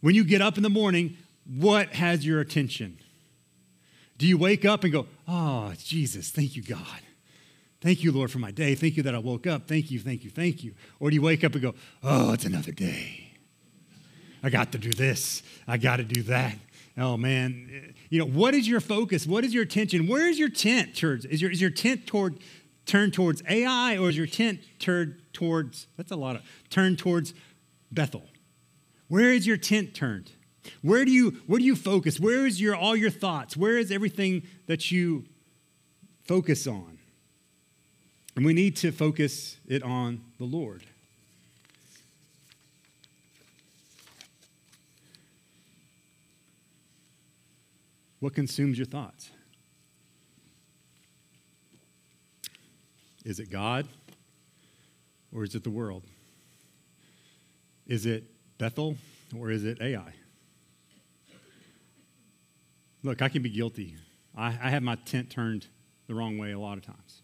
[0.00, 2.98] When you get up in the morning, what has your attention?
[4.16, 7.00] Do you wake up and go, Oh, Jesus, thank you, God.
[7.82, 8.74] Thank you, Lord, for my day.
[8.74, 9.68] Thank you that I woke up.
[9.68, 10.74] Thank you, thank you, thank you.
[10.98, 13.32] Or do you wake up and go, Oh, it's another day.
[14.42, 15.42] I got to do this.
[15.66, 16.56] I got to do that.
[16.96, 17.94] Oh, man.
[18.08, 19.26] You know, what is your focus?
[19.26, 20.06] What is your attention?
[20.08, 21.26] Where is your tent, church?
[21.26, 22.38] Is your, is your tent toward,
[22.86, 27.34] turned towards Ai or is your tent turned towards, that's a lot of, turned towards
[27.90, 28.24] Bethel?
[29.08, 30.32] Where is your tent turned?
[30.82, 32.20] Where do you where do you focus?
[32.20, 33.56] Where is your all your thoughts?
[33.56, 35.24] Where is everything that you
[36.24, 36.98] focus on?
[38.36, 40.84] And we need to focus it on the Lord.
[48.20, 49.30] What consumes your thoughts?
[53.24, 53.86] Is it God
[55.32, 56.04] or is it the world?
[57.88, 58.24] Is it
[58.58, 58.96] Bethel
[59.36, 60.12] or is it Ai?
[63.02, 63.96] Look, I can be guilty.
[64.36, 65.66] I, I have my tent turned
[66.06, 67.22] the wrong way a lot of times.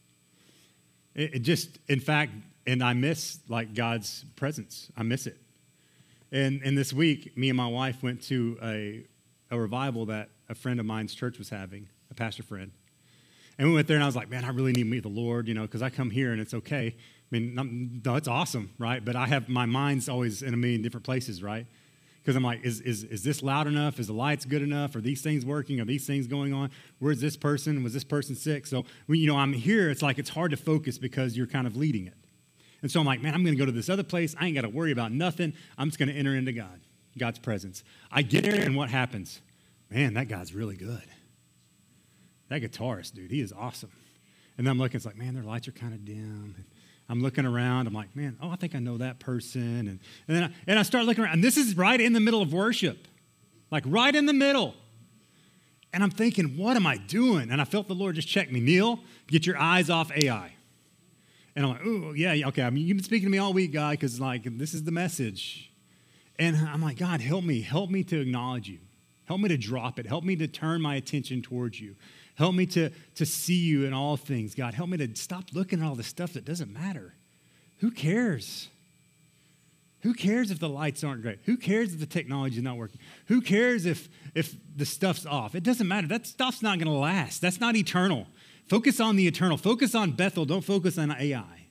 [1.15, 2.33] It, it, just, in fact,
[2.67, 4.91] and I miss like God's presence.
[4.97, 5.37] I miss it.
[6.33, 9.05] And, and this week, me and my wife went to a,
[9.51, 12.73] a revival that a friend of mine's church was having, a pastor friend.
[13.59, 15.09] And we went there, and I was like, man, I really need to meet the
[15.09, 16.97] Lord, you know, because I come here and it's okay.
[17.35, 19.05] I mean, no, it's awesome, right?
[19.05, 21.67] But I have my mind's always in a million different places, right?
[22.23, 23.99] Because I'm like, is, is, is this loud enough?
[23.99, 24.95] Is the lights good enough?
[24.95, 25.81] Are these things working?
[25.81, 26.71] Are these things going on?
[27.01, 27.83] Where's this person?
[27.83, 28.67] Was this person sick?
[28.67, 31.67] So, when, you know, I'm here, it's like it's hard to focus because you're kind
[31.67, 32.15] of leading it.
[32.83, 34.37] And so I'm like, man, I'm going to go to this other place.
[34.39, 35.55] I ain't got to worry about nothing.
[35.77, 36.81] I'm just going to enter into God,
[37.19, 37.83] God's presence.
[38.13, 39.41] I get there, and what happens?
[39.91, 41.05] Man, that guy's really good.
[42.49, 43.91] That guitarist, dude, he is awesome.
[44.57, 46.65] And then I'm looking, it's like, man, their lights are kind of dim.
[47.09, 47.87] I'm looking around.
[47.87, 49.63] I'm like, man, oh, I think I know that person.
[49.63, 51.35] And, and, then I, and I start looking around.
[51.35, 53.07] And this is right in the middle of worship,
[53.71, 54.75] like right in the middle.
[55.93, 57.51] And I'm thinking, what am I doing?
[57.51, 58.61] And I felt the Lord just check me.
[58.61, 60.53] Neil, get your eyes off Ai.
[61.55, 62.63] And I'm like, oh, yeah, okay.
[62.63, 64.91] I mean, you've been speaking to me all week, guy, because like this is the
[64.91, 65.71] message.
[66.39, 67.61] And I'm like, God, help me.
[67.61, 68.79] Help me to acknowledge you.
[69.27, 70.07] Help me to drop it.
[70.07, 71.95] Help me to turn my attention towards you.
[72.35, 74.75] Help me to, to see you in all things, God.
[74.75, 77.15] Help me to stop looking at all the stuff that doesn't matter.
[77.79, 78.69] Who cares?
[80.03, 81.39] Who cares if the lights aren't great?
[81.45, 83.01] Who cares if the technology is not working?
[83.27, 85.55] Who cares if, if the stuff's off?
[85.55, 86.07] It doesn't matter.
[86.09, 87.41] That stuff's not going to last.
[87.41, 88.27] That's not eternal.
[88.69, 89.57] Focus on the eternal.
[89.57, 90.45] Focus on Bethel.
[90.45, 91.67] Don't focus on Ai.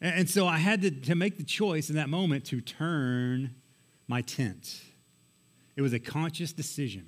[0.00, 3.54] And, and so I had to, to make the choice in that moment to turn
[4.06, 4.82] my tent.
[5.76, 7.06] It was a conscious decision.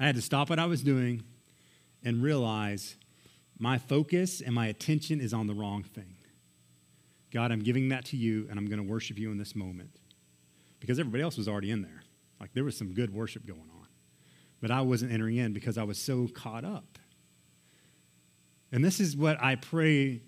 [0.00, 1.22] I had to stop what I was doing
[2.06, 2.96] and realize
[3.58, 6.14] my focus and my attention is on the wrong thing.
[7.32, 9.90] God, I'm giving that to you, and I'm going to worship you in this moment.
[10.78, 12.04] Because everybody else was already in there.
[12.40, 13.88] Like there was some good worship going on.
[14.60, 16.98] But I wasn't entering in because I was so caught up.
[18.70, 20.22] And this is what I pray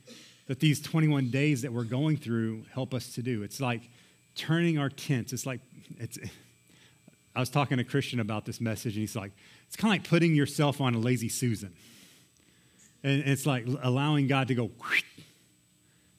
[0.47, 3.45] that these 21 days that we're going through help us to do.
[3.45, 3.89] It's like
[4.35, 5.33] turning our tents.
[5.33, 5.61] It's like,
[5.99, 6.19] it's,
[7.37, 9.31] I was talking to Christian about this message, and he's like,
[9.69, 11.73] it's kind of like putting yourself on a lazy Susan.
[13.05, 14.71] And it's like allowing God to go,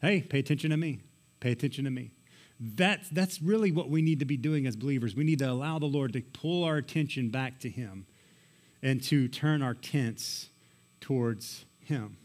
[0.01, 1.01] hey, pay attention to me.
[1.39, 2.11] Pay attention to me.
[2.59, 5.15] That's, that's really what we need to be doing as believers.
[5.15, 8.05] We need to allow the Lord to pull our attention back to Him
[8.81, 10.49] and to turn our tents
[11.01, 12.17] towards Him.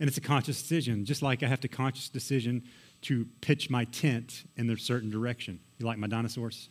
[0.00, 2.62] And it's a conscious decision, just like I have to conscious decision
[3.02, 5.60] to pitch my tent in a certain direction.
[5.78, 6.68] You like my dinosaurs?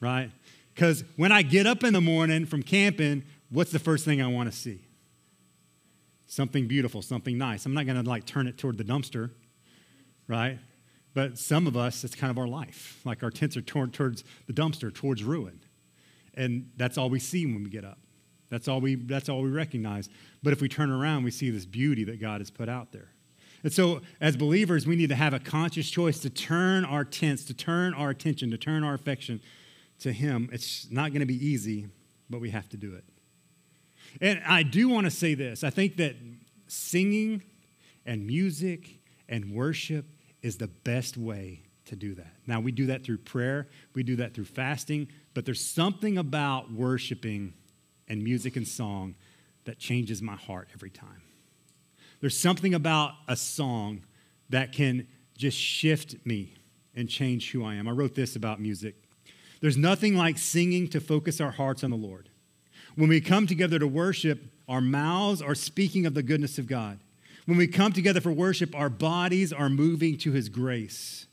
[0.00, 0.30] right?
[0.78, 4.28] Because when I get up in the morning from camping, what's the first thing I
[4.28, 4.78] want to see?
[6.28, 7.66] Something beautiful, something nice.
[7.66, 9.32] I'm not going to like turn it toward the dumpster,
[10.28, 10.60] right?
[11.14, 13.00] But some of us, it's kind of our life.
[13.04, 15.58] Like our tents are torn towards the dumpster, towards ruin.
[16.34, 17.98] And that's all we see when we get up.
[18.48, 20.08] That's all we, that's all we recognize.
[20.44, 23.10] But if we turn around, we see this beauty that God has put out there.
[23.64, 27.42] And so, as believers, we need to have a conscious choice to turn our tents,
[27.46, 29.40] to turn our attention, to turn our affection
[30.00, 30.48] to Him.
[30.52, 31.88] It's not going to be easy,
[32.30, 33.04] but we have to do it.
[34.20, 36.16] And I do want to say this I think that
[36.66, 37.42] singing
[38.06, 40.06] and music and worship
[40.42, 42.32] is the best way to do that.
[42.46, 46.72] Now, we do that through prayer, we do that through fasting, but there's something about
[46.72, 47.54] worshiping
[48.08, 49.14] and music and song
[49.64, 51.22] that changes my heart every time.
[52.20, 54.02] There's something about a song
[54.50, 55.06] that can
[55.36, 56.54] just shift me
[56.94, 57.86] and change who I am.
[57.86, 58.96] I wrote this about music.
[59.60, 62.28] There's nothing like singing to focus our hearts on the Lord.
[62.94, 67.00] When we come together to worship, our mouths are speaking of the goodness of God.
[67.46, 71.26] When we come together for worship, our bodies are moving to His grace.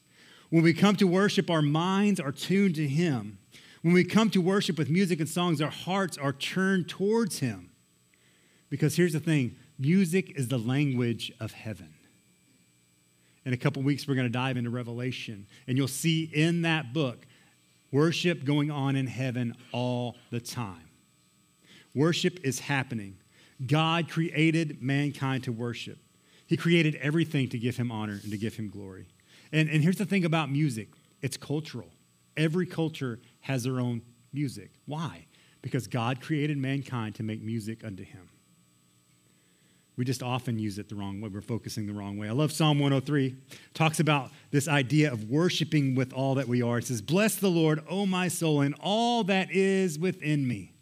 [0.49, 3.39] When we come to worship, our minds are tuned to Him.
[3.81, 7.71] When we come to worship with music and songs, our hearts are turned towards Him.
[8.69, 11.93] Because here's the thing music is the language of heaven.
[13.43, 16.93] In a couple weeks, we're going to dive into Revelation, and you'll see in that
[16.93, 17.27] book
[17.95, 20.89] worship going on in heaven all the time.
[21.93, 23.15] Worship is happening.
[23.65, 25.97] God created mankind to worship,
[26.45, 29.08] He created everything to give Him honor and to give Him glory.
[29.53, 30.89] And, and here's the thing about music
[31.21, 31.89] it's cultural.
[32.36, 34.01] Every culture has their own
[34.34, 34.71] music.
[34.86, 35.25] Why?
[35.62, 38.27] Because God created mankind to make music unto Him.
[39.97, 41.29] We just often use it the wrong way.
[41.29, 42.27] We're focusing the wrong way.
[42.27, 43.27] I love Psalm 103.
[43.27, 43.36] It
[43.73, 46.79] talks about this idea of worshiping with all that we are.
[46.79, 50.73] It says, Bless the Lord, O my soul, and all that is within me.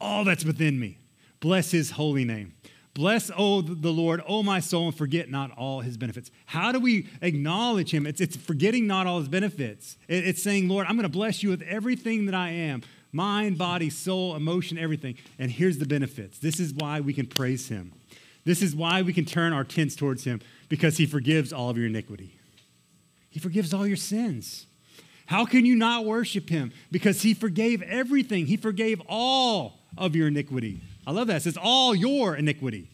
[0.00, 0.98] All that's within me.
[1.40, 2.54] Bless his holy name.
[2.94, 6.30] Bless, oh, the Lord, oh, my soul, and forget not all his benefits.
[6.46, 8.06] How do we acknowledge him?
[8.06, 9.98] It's, it's forgetting not all his benefits.
[10.06, 12.82] It, it's saying, Lord, I'm going to bless you with everything that I am
[13.14, 15.16] mind, body, soul, emotion, everything.
[15.38, 16.38] And here's the benefits.
[16.38, 17.92] This is why we can praise him.
[18.44, 21.78] This is why we can turn our tents towards him, because he forgives all of
[21.78, 22.38] your iniquity.
[23.30, 24.66] He forgives all your sins.
[25.26, 26.72] How can you not worship him?
[26.90, 30.82] Because he forgave everything, he forgave all of your iniquity.
[31.06, 31.36] I love that.
[31.36, 32.90] It says, all your iniquity.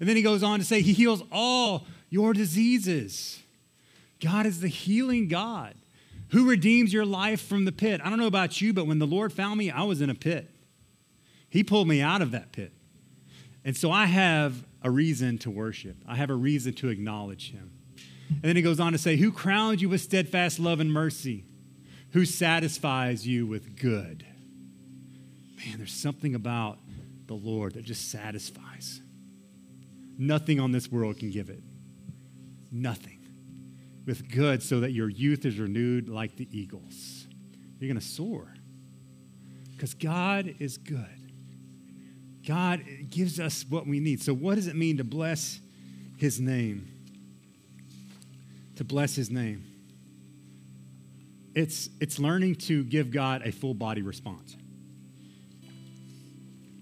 [0.00, 3.42] And then he goes on to say, He heals all your diseases.
[4.20, 5.74] God is the healing God
[6.30, 8.00] who redeems your life from the pit.
[8.02, 10.14] I don't know about you, but when the Lord found me, I was in a
[10.14, 10.50] pit.
[11.48, 12.72] He pulled me out of that pit.
[13.64, 17.72] And so I have a reason to worship, I have a reason to acknowledge Him.
[18.28, 21.44] And then he goes on to say, Who crowns you with steadfast love and mercy?
[22.12, 24.24] Who satisfies you with good?
[25.56, 26.78] Man, there's something about
[27.26, 29.00] the Lord that just satisfies.
[30.18, 31.62] Nothing on this world can give it.
[32.70, 33.20] Nothing.
[34.06, 37.26] With good, so that your youth is renewed like the eagles.
[37.80, 38.54] You're going to soar.
[39.72, 41.23] Because God is good.
[42.46, 44.22] God gives us what we need.
[44.22, 45.60] So, what does it mean to bless
[46.16, 46.88] His name?
[48.76, 49.64] To bless His name.
[51.54, 54.56] It's, it's learning to give God a full body response.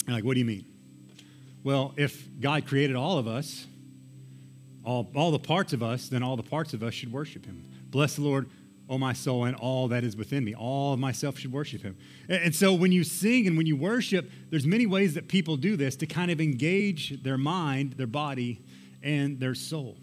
[0.06, 0.64] And like, what do you mean?
[1.62, 3.66] Well, if God created all of us,
[4.84, 7.62] all, all the parts of us, then all the parts of us should worship him.
[7.90, 8.50] Bless the Lord,
[8.88, 10.54] O my soul, and all that is within me.
[10.54, 11.96] All of myself should worship him.
[12.28, 15.76] And so when you sing and when you worship, there's many ways that people do
[15.76, 18.60] this to kind of engage their mind, their body,
[19.02, 19.98] and their soul.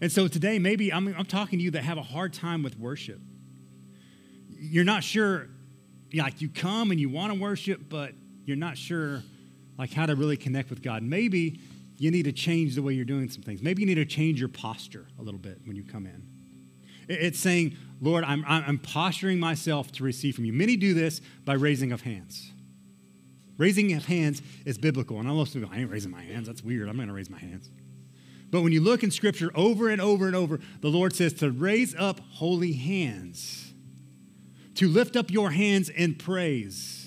[0.00, 2.78] And so today, maybe I'm, I'm talking to you that have a hard time with
[2.78, 3.20] worship.
[4.48, 5.48] You're not sure,
[6.12, 8.12] like you come and you want to worship, but
[8.44, 9.22] you're not sure
[9.78, 11.02] like how to really connect with God.
[11.02, 11.60] Maybe
[11.96, 13.62] you need to change the way you're doing some things.
[13.62, 16.33] Maybe you need to change your posture a little bit when you come in.
[17.08, 20.52] It's saying, Lord, I'm, I'm posturing myself to receive from you.
[20.52, 22.52] Many do this by raising of hands.
[23.56, 25.18] Raising of hands is biblical.
[25.18, 26.46] And I love go, I ain't raising my hands.
[26.46, 26.88] That's weird.
[26.88, 27.70] I'm going to raise my hands.
[28.50, 31.50] But when you look in Scripture over and over and over, the Lord says to
[31.50, 33.74] raise up holy hands,
[34.76, 37.04] to lift up your hands in praise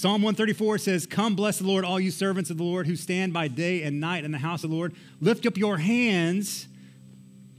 [0.00, 3.34] Psalm 134 says, Come, bless the Lord, all you servants of the Lord who stand
[3.34, 4.94] by day and night in the house of the Lord.
[5.20, 6.68] Lift up your hands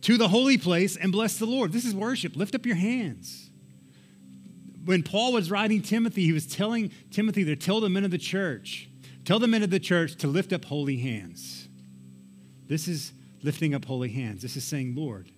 [0.02, 1.72] to the holy place and bless the Lord.
[1.72, 2.36] This is worship.
[2.36, 3.50] Lift up your hands.
[4.84, 8.18] When Paul was writing Timothy, he was telling Timothy to tell the men of the
[8.18, 8.90] church,
[9.26, 11.68] tell the men of the church to lift up holy hands.
[12.68, 14.42] This is lifting up holy hands.
[14.42, 15.32] This is saying, Lord,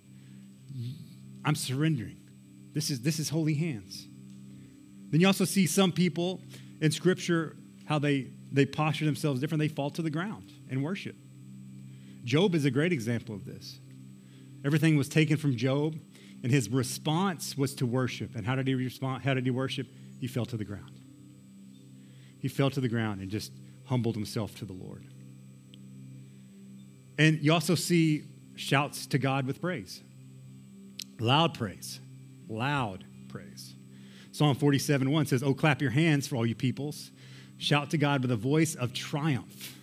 [1.43, 2.18] I'm surrendering.
[2.74, 4.07] This is, this is holy hands.
[5.09, 6.41] Then you also see some people
[6.82, 7.55] in Scripture
[7.86, 9.59] how they, they posture themselves different.
[9.59, 11.16] They fall to the ground and worship.
[12.24, 13.80] Job is a great example of this.
[14.66, 15.99] Everything was taken from Job,
[16.41, 18.36] and his response was to worship.
[18.36, 19.24] And how did he respond?
[19.24, 19.88] How did he worship?
[20.20, 20.99] He fell to the ground.
[22.39, 23.51] He fell to the ground and just
[23.86, 25.05] humbled himself to the Lord.
[27.18, 28.24] And you also see
[28.55, 30.01] shouts to God with praise.
[31.20, 31.99] Loud praise.
[32.49, 33.76] Loud praise.
[34.32, 37.11] Psalm 47 1 says, Oh, clap your hands for all you peoples.
[37.57, 39.78] Shout to God with a voice of triumph.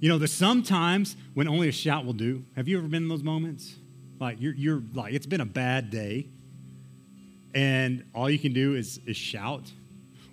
[0.00, 2.44] You know, there's sometimes when only a shout will do.
[2.54, 3.74] Have you ever been in those moments?
[4.20, 6.28] Like you're, you're like, it's been a bad day,
[7.54, 9.72] and all you can do is, is shout.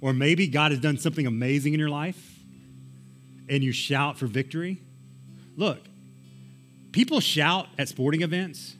[0.01, 2.39] Or maybe God has done something amazing in your life,
[3.49, 4.81] and you shout for victory.
[5.55, 5.79] Look,
[6.91, 8.75] people shout at sporting events,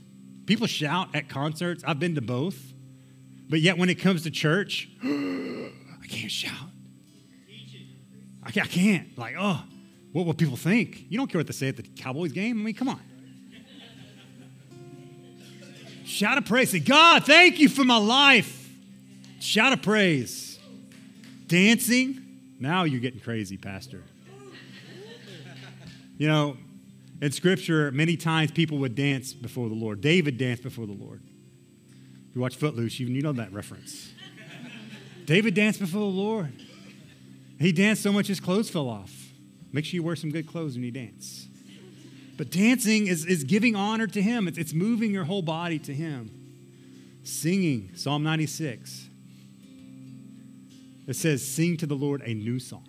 [0.45, 1.83] people shout at concerts.
[1.85, 2.73] I've been to both.
[3.47, 6.69] But yet, when it comes to church, I can't shout.
[8.43, 9.17] I can't.
[9.17, 9.63] Like, oh,
[10.15, 11.05] what will people think?
[11.09, 12.59] You don't care what they say at the Cowboys game.
[12.59, 13.01] I mean, come on.
[16.05, 16.71] Shout of praise.
[16.71, 18.69] Say, God, thank you for my life.
[19.39, 20.59] Shout of praise.
[21.47, 22.21] Dancing.
[22.59, 24.03] Now you're getting crazy, Pastor.
[26.17, 26.57] You know,
[27.21, 30.01] in Scripture, many times people would dance before the Lord.
[30.01, 31.21] David danced before the Lord
[32.35, 34.11] you watch Footloose, you, you know that reference.
[35.23, 36.51] David danced before the Lord.
[37.57, 39.24] He danced so much his clothes fell off.
[39.75, 41.49] Make sure you wear some good clothes when you dance.
[42.37, 45.93] But dancing is, is giving honor to Him, it's, it's moving your whole body to
[45.93, 46.31] Him.
[47.25, 49.09] Singing, Psalm 96.
[51.07, 52.87] It says, Sing to the Lord a new song.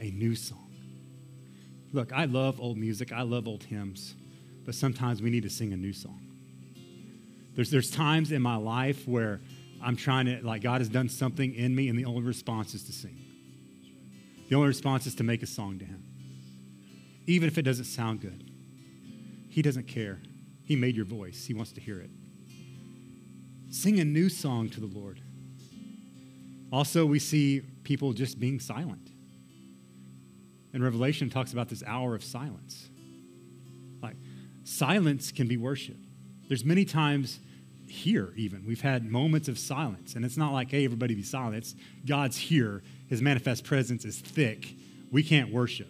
[0.00, 0.70] A new song.
[1.92, 4.14] Look, I love old music, I love old hymns,
[4.64, 6.22] but sometimes we need to sing a new song.
[7.54, 9.42] There's, there's times in my life where
[9.82, 12.84] I'm trying to, like, God has done something in me, and the only response is
[12.84, 13.17] to sing.
[14.48, 16.02] The only response is to make a song to Him.
[17.26, 18.50] Even if it doesn't sound good,
[19.48, 20.20] He doesn't care.
[20.64, 22.10] He made your voice, He wants to hear it.
[23.70, 25.20] Sing a new song to the Lord.
[26.72, 29.10] Also, we see people just being silent.
[30.72, 32.88] And Revelation talks about this hour of silence.
[34.02, 34.16] Like,
[34.64, 35.96] silence can be worship.
[36.48, 37.40] There's many times
[37.88, 38.64] here, even.
[38.66, 40.14] We've had moments of silence.
[40.14, 41.56] And it's not like, hey, everybody be silent.
[41.56, 41.74] It's
[42.06, 42.82] God's here.
[43.08, 44.74] His manifest presence is thick.
[45.10, 45.88] We can't worship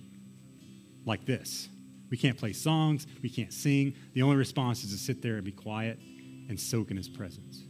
[1.05, 1.69] like this.
[2.11, 3.07] We can't play songs.
[3.23, 3.95] We can't sing.
[4.15, 5.99] The only response is to sit there and be quiet
[6.49, 7.63] and soak in his presence.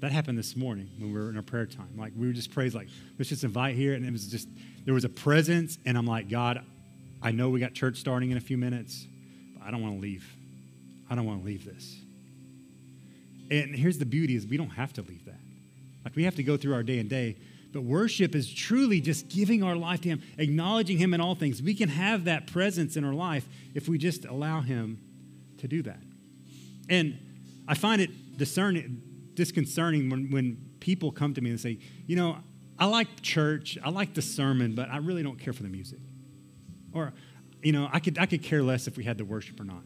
[0.00, 1.96] That happened this morning when we were in our prayer time.
[1.96, 2.88] Like we were just praised, like,
[3.18, 3.94] let's just invite here.
[3.94, 4.48] And it was just,
[4.84, 5.78] there was a presence.
[5.84, 6.64] And I'm like, God,
[7.22, 9.06] I know we got church starting in a few minutes,
[9.54, 10.24] but I don't want to leave.
[11.10, 11.96] I don't want to leave this.
[13.50, 15.40] And here's the beauty is we don't have to leave that.
[16.04, 17.36] Like we have to go through our day and day,
[17.72, 21.62] but worship is truly just giving our life to him, acknowledging him in all things.
[21.62, 24.98] We can have that presence in our life if we just allow him
[25.58, 26.00] to do that.
[26.88, 27.18] And
[27.68, 29.00] I find it discerning,
[29.34, 32.38] disconcerting when, when people come to me and say, you know,
[32.78, 36.00] I like church, I like the sermon, but I really don't care for the music.
[36.92, 37.12] Or,
[37.62, 39.82] you know, I could, I could care less if we had the worship or not.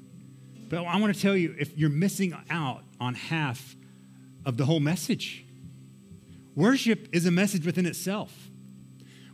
[0.68, 3.76] But I want to tell you if you're missing out on half
[4.47, 5.43] of the whole message,
[6.55, 8.51] worship is a message within itself.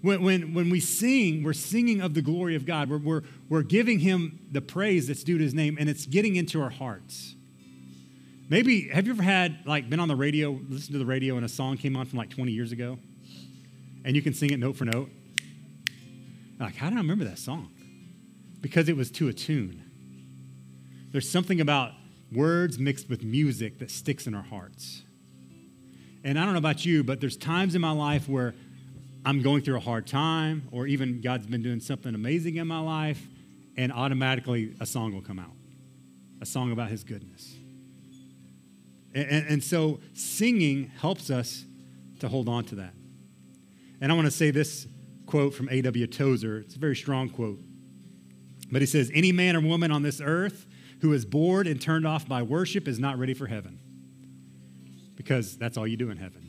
[0.03, 2.89] When, when, when we sing, we're singing of the glory of God.
[2.89, 6.37] We're, we're, we're giving him the praise that's due to his name, and it's getting
[6.37, 7.35] into our hearts.
[8.49, 11.45] Maybe, have you ever had, like, been on the radio, listened to the radio, and
[11.45, 12.99] a song came on from like 20 years ago?
[14.05, 15.11] And you can sing it note for note?
[16.59, 17.71] Like, how do I remember that song?
[18.61, 19.85] Because it was to a tune.
[21.13, 21.93] There's something about
[22.33, 25.03] words mixed with music that sticks in our hearts.
[26.25, 28.55] And I don't know about you, but there's times in my life where
[29.25, 32.81] I'm going through a hard time, or even God's been doing something amazing in my
[32.81, 33.23] life,
[33.77, 35.53] and automatically a song will come out
[36.41, 37.55] a song about His goodness.
[39.15, 41.65] And, and, and so singing helps us
[42.21, 42.95] to hold on to that.
[44.01, 44.87] And I want to say this
[45.27, 46.07] quote from A.W.
[46.07, 46.59] Tozer.
[46.59, 47.61] It's a very strong quote.
[48.73, 50.67] But he says, Any man or woman on this earth
[51.03, 53.79] who is bored and turned off by worship is not ready for heaven.
[55.21, 56.41] Because that's all you do in heaven.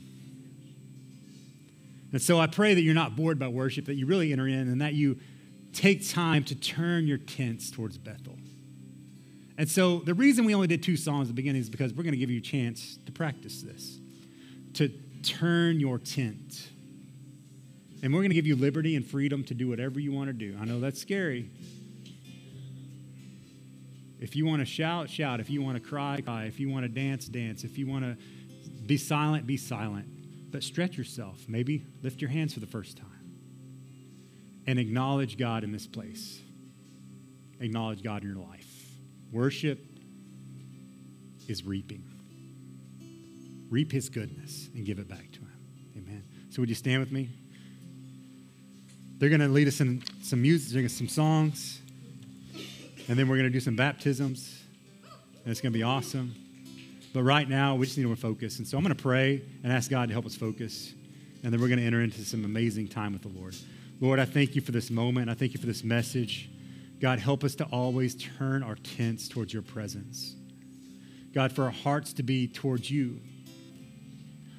[2.10, 4.60] And so I pray that you're not bored by worship, that you really enter in
[4.60, 5.18] and that you
[5.74, 8.38] take time to turn your tents towards Bethel.
[9.58, 12.02] And so the reason we only did two songs at the beginning is because we're
[12.02, 13.98] going to give you a chance to practice this,
[14.72, 14.88] to
[15.22, 16.70] turn your tent.
[18.02, 20.32] And we're going to give you liberty and freedom to do whatever you want to
[20.32, 20.56] do.
[20.58, 21.50] I know that's scary.
[24.18, 25.40] If you want to shout, shout.
[25.40, 26.44] If you want to cry, cry.
[26.44, 27.64] If you want to dance, dance.
[27.64, 28.16] If you want to
[28.86, 30.12] be silent, be silent
[30.52, 31.46] but stretch yourself.
[31.48, 33.08] Maybe lift your hands for the first time
[34.66, 36.40] and acknowledge God in this place.
[37.58, 38.68] Acknowledge God in your life.
[39.32, 39.80] Worship
[41.48, 42.04] is reaping.
[43.70, 45.52] Reap his goodness and give it back to him.
[45.96, 46.24] Amen.
[46.50, 47.30] So, would you stand with me?
[49.18, 51.80] They're going to lead us in some music, some songs,
[53.08, 54.62] and then we're going to do some baptisms,
[55.44, 56.34] and it's going to be awesome.
[57.12, 58.58] But right now, we just need to focus.
[58.58, 60.94] And so I'm going to pray and ask God to help us focus.
[61.42, 63.54] And then we're going to enter into some amazing time with the Lord.
[64.00, 65.28] Lord, I thank you for this moment.
[65.28, 66.48] I thank you for this message.
[67.00, 70.36] God, help us to always turn our tents towards your presence.
[71.34, 73.20] God, for our hearts to be towards you.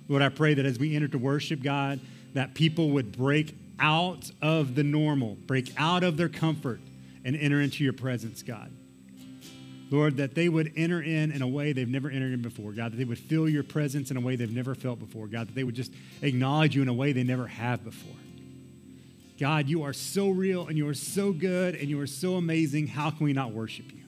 [0.10, 2.00] Lord, I pray that as we enter to worship, God,
[2.34, 6.82] that people would break out of the normal, break out of their comfort,
[7.24, 8.72] and enter into your presence, God.
[9.94, 12.72] Lord, that they would enter in in a way they've never entered in before.
[12.72, 15.28] God, that they would feel your presence in a way they've never felt before.
[15.28, 15.92] God, that they would just
[16.24, 18.16] acknowledge you in a way they never have before.
[19.40, 22.88] God, you are so real and you are so good and you are so amazing.
[22.88, 24.02] How can we not worship you?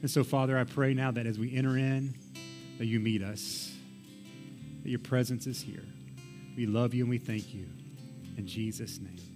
[0.00, 2.14] And so, Father, I pray now that as we enter in,
[2.78, 3.70] that you meet us,
[4.84, 5.84] that your presence is here.
[6.56, 7.66] We love you and we thank you.
[8.38, 9.27] In Jesus' name.